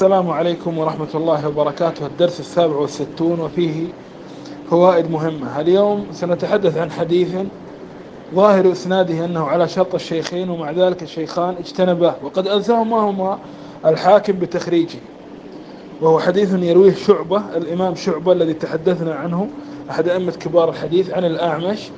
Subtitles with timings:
[0.00, 2.06] السلام عليكم ورحمة الله وبركاته.
[2.06, 3.86] الدرس السابع والستون وفيه
[4.70, 5.60] فوائد مهمة.
[5.60, 7.28] اليوم سنتحدث عن حديث
[8.34, 13.38] ظاهر إسناده أنه على شرط الشيخين ومع ذلك الشيخان اجتنباه وقد ألزمهما
[13.86, 14.98] الحاكم بتخريجه.
[16.00, 19.48] وهو حديث يرويه شعبة الإمام شعبة الذي تحدثنا عنه
[19.90, 21.90] أحد أئمة كبار الحديث عن الأعمش.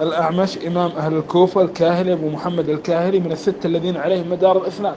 [0.00, 4.96] الأعمش إمام أهل الكوفة الكاهلي أبو محمد الكاهلي من الستة الذين عليهم مدار الإسناد.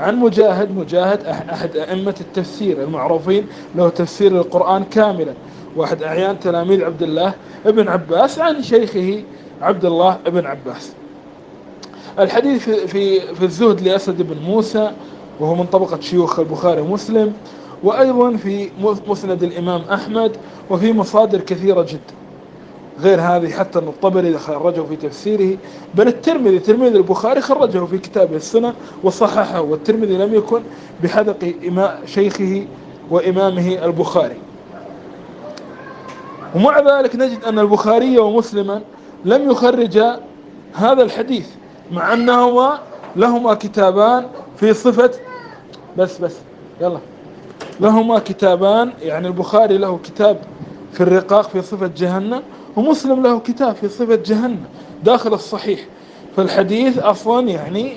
[0.00, 5.32] عن مجاهد مجاهد أحد أئمة التفسير المعروفين له تفسير القرآن كاملا.
[5.76, 7.34] واحد أعيان تلاميذ عبد الله
[7.66, 9.22] ابن عباس عن شيخه
[9.62, 10.92] عبد الله ابن عباس.
[12.18, 14.90] الحديث في في الزهد لأسد بن موسى
[15.40, 17.32] وهو من طبقة شيوخ البخاري ومسلم
[17.82, 18.70] وأيضا في
[19.06, 20.36] مسند الإمام أحمد
[20.70, 22.19] وفي مصادر كثيرة جدا.
[23.02, 25.56] غير هذه حتى أن الطبري خرجه في تفسيره
[25.94, 30.62] بل الترمذي ترمذي البخاري خرجه في كتابه السنة وصححه والترمذي لم يكن
[31.02, 32.66] بحذق إماء شيخه
[33.10, 34.36] وإمامه البخاري.
[36.54, 38.82] ومع ذلك نجد أن البخاري ومسلما
[39.24, 40.20] لم يخرجا
[40.74, 41.48] هذا الحديث
[41.92, 42.78] مع أنهما
[43.16, 44.26] لهما كتابان
[44.56, 45.10] في صفة
[45.98, 46.34] بس بس
[46.80, 46.98] يلا.
[47.80, 50.38] لهما كتابان يعني البخاري له كتاب
[50.92, 52.42] في الرقاق في صفة جهنم
[52.76, 54.64] ومسلم له كتاب في صفة جهنم
[55.04, 55.80] داخل الصحيح.
[56.36, 57.92] فالحديث أصلا يعني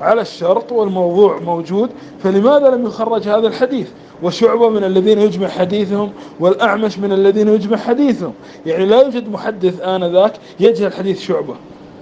[0.00, 1.90] على الشرط والموضوع موجود
[2.22, 3.88] فلماذا لم يخرج هذا الحديث؟
[4.22, 8.32] وشعبة من الذين يجمع حديثهم والأعمش من الذين يجمع حديثهم.
[8.66, 11.54] يعني لا يوجد محدث آنذاك يجهل حديث شعبة.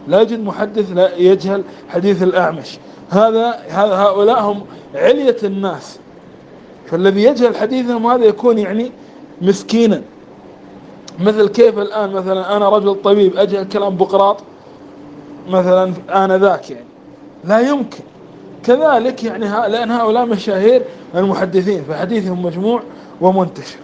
[0.09, 2.79] لا يوجد محدث لا يجهل حديث الأعمش.
[3.11, 4.63] هذا هؤلاء هم
[4.95, 5.99] علية الناس.
[6.87, 8.93] فالذي يجهل حديثهم هذا يكون يعني
[9.43, 10.03] مسكينا.
[11.21, 14.37] مثل كيف الآن مثلا أنا رجل طبيب أجهل كلام بقراط؟
[15.49, 16.87] مثلا أنا ذاك يعني.
[17.45, 18.05] لا يمكن.
[18.65, 20.83] كذلك يعني لأن هؤلاء مشاهير
[21.15, 22.83] المحدثين فحديثهم مجموع
[23.21, 23.79] ومنتشر.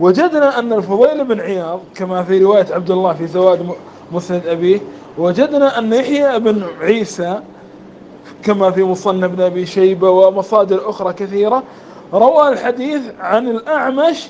[0.00, 3.68] وجدنا أن الفضيل بن عياض كما في رواية عبد الله في زواد
[4.12, 4.80] مسند أبيه
[5.18, 7.40] وجدنا أن يحيى بن عيسى
[8.42, 11.62] كما في مصنف بن أبي شيبة ومصادر أخرى كثيرة
[12.12, 14.28] روى الحديث عن الأعمش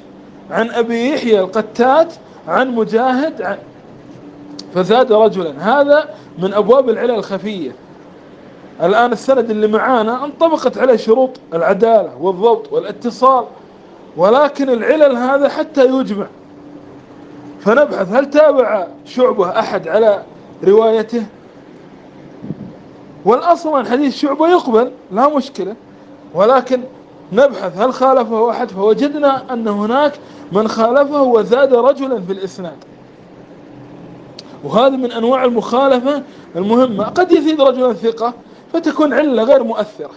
[0.51, 2.13] عن أبي يحيى القتات
[2.49, 3.59] عن مجاهد عن
[4.75, 5.81] فزاد رجلا.
[5.81, 7.71] هذا من أبواب العلل الخفية.
[8.83, 13.45] الآن السند اللي معانا انطبقت عليه شروط العدالة والضبط والاتصال
[14.17, 16.27] ولكن العلل هذا حتى يجمع.
[17.61, 20.23] فنبحث هل تابع شعبة أحد على
[20.65, 21.27] روايته؟
[23.25, 25.75] والأصل أن حديث شعبة يقبل لا مشكلة.
[26.35, 26.81] ولكن
[27.33, 30.13] نبحث هل خالفه أحد؟ فوجدنا أن هناك
[30.53, 32.77] من خالفه وزاد رجلا في الإسناد.
[34.65, 36.23] وهذا من أنواع المخالفة
[36.57, 37.05] المهمة.
[37.05, 38.35] قد يزيد رجلا ثقة
[38.73, 40.11] فتكون علة غير مؤثرة.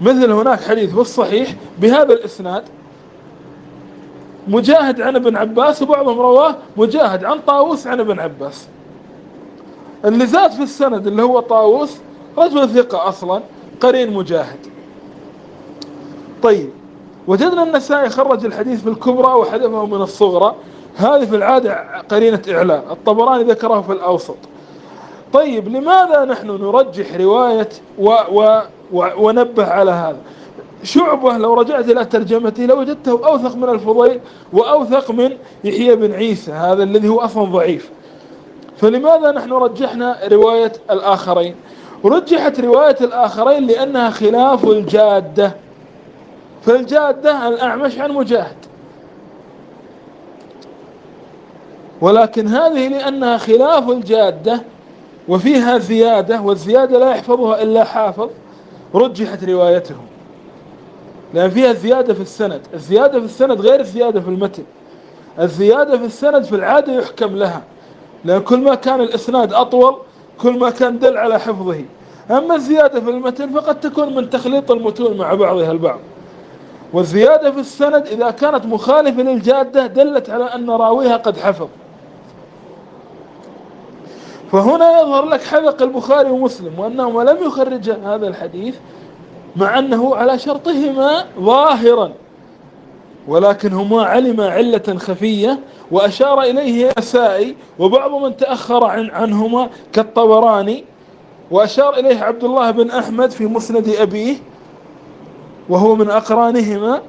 [0.00, 2.62] مثل هناك حديث في الصحيح بهذا الإسناد.
[4.48, 8.66] مجاهد عن ابن عباس وبعضهم رواه مجاهد عن طاووس عن ابن عباس.
[10.04, 11.96] اللي زاد في السند اللي هو طاووس
[12.38, 13.40] رجل ثقة أصلا
[13.80, 14.66] قرين مجاهد.
[16.42, 16.70] طيب
[17.28, 20.54] وجدنا النسائي خرج الحديث في الكبرى وحذفه من الصغرى.
[20.96, 24.36] هذه في العادة قرينة إعلان الطبراني ذكره في الأوسط.
[25.32, 27.68] طيب لماذا نحن نرجح رواية
[27.98, 28.60] و و
[28.92, 30.16] و ونبه على هذا؟
[30.82, 34.20] شعبة لو رجعت إلى ترجمته لوجدته أوثق من الفضيل
[34.52, 37.90] وأوثق من يحيى بن عيسى هذا الذي هو أصلا ضعيف.
[38.76, 41.54] فلماذا نحن رجحنا رواية الآخرين؟
[42.04, 45.67] رجحت رواية الآخرين لأنها خلاف الجادة.
[46.68, 48.56] فالجادة الأعمش عن مجاهد.
[52.00, 54.62] ولكن هذه لأنها خلاف الجادة
[55.28, 58.28] وفيها زيادة والزيادة لا يحفظها إلا حافظ
[58.94, 60.06] رجحت روايتهم.
[61.34, 64.64] لأن فيها زيادة في السند الزيادة في السند غير الزيادة في المتن.
[65.40, 67.62] الزيادة في السند في العادة يحكم لها
[68.24, 69.96] لأن كل ما كان الإسناد أطول
[70.40, 71.84] كل ما كان دل على حفظه.
[72.30, 75.98] أما الزيادة في المتن فقد تكون من تخليط المتون مع بعضها البعض.
[76.92, 81.68] والزيادة في السند إذا كانت مخالفة للجادة دلت على أن راويها قد حفظ.
[84.52, 88.74] فهنا يظهر لك حذق البخاري ومسلم وأنهما لم يخرجا هذا الحديث
[89.56, 92.12] مع أنه على شرطهما ظاهرا
[93.28, 95.58] ولكن هما علما علة خفية
[95.90, 100.84] وأشار إليه النسائي وبعض من تأخر عن عنهما كالطبراني
[101.50, 104.36] وأشار إليه عبد الله بن أحمد في مسند أبيه
[105.68, 107.02] وهو من أقرانهما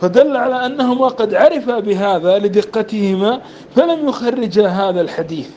[0.00, 3.40] فدل على أنهما قد عرفا بهذا لدقتهما
[3.76, 5.50] فلم يخرجا هذا الحديث.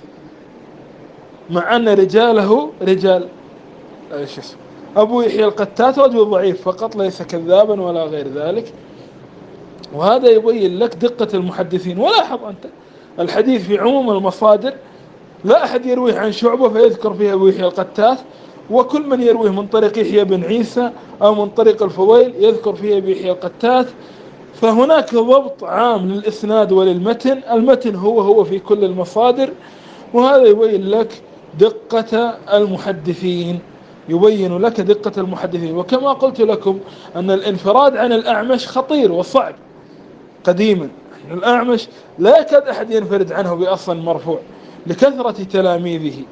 [1.50, 3.28] مع أن رجاله رجال
[4.14, 4.40] إيش
[4.98, 8.74] أبو يحيى القتات رجل ضعيف فقط ليس كذابا ولا غير ذلك.
[9.94, 12.00] وهذا يبين لك دقة المحدثين.
[12.00, 12.66] ولاحظ أنت
[13.20, 14.74] الحديث في عموم المصادر
[15.44, 18.18] لا أحد يرويه عن شعبة فيذكر فيه أبو يحيى القتات
[18.72, 23.08] وكل من يرويه من طريق يحيى بن عيسى أو من طريق الفضيل يذكر فيه أبو
[23.08, 23.88] يحيى القتات.
[24.62, 27.42] فهناك ضبط عام للإسناد وللمتن.
[27.52, 29.50] المتن هو هو في كل المصادر
[30.14, 31.22] وهذا يبين لك
[31.60, 33.60] دقة المحدثين
[34.10, 35.78] يبين لك دقة المحدثين.
[35.78, 36.80] وكما قلت لكم
[37.16, 39.56] أن الانفراد عن الأعمش خطير وصعب
[40.44, 40.90] قديما.
[41.32, 41.88] الأعمش
[42.20, 44.40] لا يكاد أحد ينفرد عنه بأصل مرفوع
[44.88, 46.24] لكثرة تلاميذه.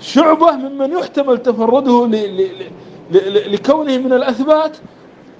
[0.00, 2.06] شعبة ممن يحتمل تفرده
[3.10, 4.76] لكونه من الأثبات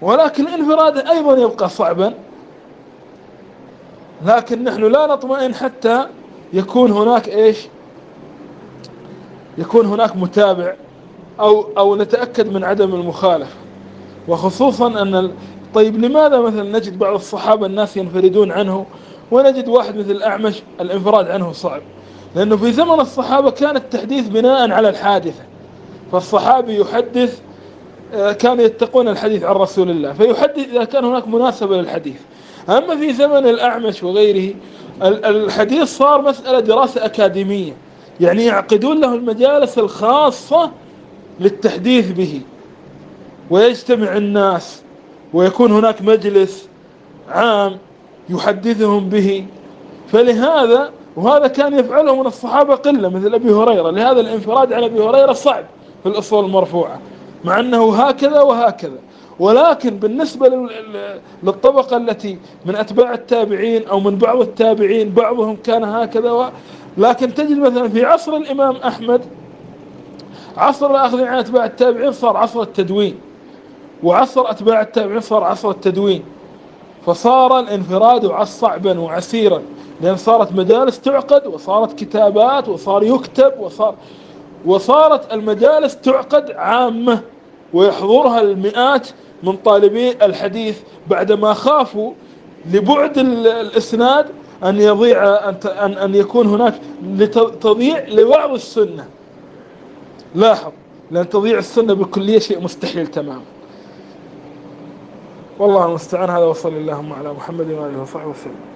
[0.00, 2.14] ولكن انفراده أيضا يبقى صعبا.
[4.26, 6.06] لكن نحن لا نطمئن حتى
[6.52, 7.58] يكون هناك إيش؟
[9.58, 10.74] يكون هناك متابع
[11.40, 13.56] أو أو نتأكد من عدم المخالفة.
[14.28, 15.32] وخصوصا أن
[15.74, 18.86] طيب لماذا مثلا نجد بعض الصحابة الناس ينفردون عنه
[19.30, 21.82] ونجد واحد مثل الأعمش الانفراد عنه صعب؟
[22.36, 25.42] لأنه في زمن الصحابة كان التحديث بناء على الحادثة.
[26.12, 27.40] فالصحابي يحدث
[28.14, 32.20] كانوا يتقون الحديث عن رسول الله فيحدث إذا كان هناك مناسبة للحديث.
[32.68, 34.54] أما في زمن الأعمش وغيره
[35.02, 37.72] الحديث صار مسألة دراسة أكاديمية
[38.20, 40.70] يعني يعقدون له المجالس الخاصة
[41.40, 42.40] للتحديث به.
[43.50, 44.82] ويجتمع الناس
[45.32, 46.68] ويكون هناك مجلس
[47.28, 47.78] عام
[48.28, 49.46] يحدثهم به.
[50.12, 53.90] فلهذا وهذا كان يفعله من الصحابة قلة مثل أبي هريرة.
[53.90, 55.64] لهذا الانفراد عن أبي هريرة صعب
[56.02, 57.00] في الأصول المرفوعة.
[57.44, 58.98] مع أنه هكذا وهكذا.
[59.38, 60.68] ولكن بالنسبة
[61.42, 66.44] للطبقة التي من أتباع التابعين أو من بعض التابعين بعضهم كان هكذا و...
[66.98, 69.20] لكن تجد مثلا في عصر الإمام أحمد
[70.56, 73.16] عصر الأخذ عن أتباع التابعين صار عصر التدوين
[74.02, 76.22] وعصر أتباع التابعين صار عصر التدوين.
[77.06, 79.62] فصار الانفراد صعبا وعسيرا
[80.00, 83.94] لأن صارت مجالس تعقد وصارت كتابات وصار يكتب وصار
[84.66, 87.20] وصارت المجالس تعقد عامة.
[87.74, 89.08] ويحضرها المئات
[89.42, 90.78] من طالبي الحديث
[91.10, 92.12] بعدما خافوا
[92.72, 94.26] لبعد الإسناد
[94.64, 96.74] أن يضيع أن أن يكون هناك
[97.60, 99.06] تضييع لبعض السنة.
[100.34, 100.72] لاحظ
[101.10, 103.42] لأن تضييع السنة بالكلية شيء مستحيل تماما.
[105.58, 106.30] والله المستعان.
[106.30, 108.73] هذا وصلى اللهم على محمد وآله وصحبه وسلم.